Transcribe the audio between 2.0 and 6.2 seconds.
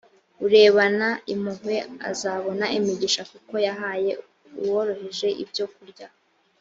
azabona imigisha kuko yahaye uworoheje ibyo kurya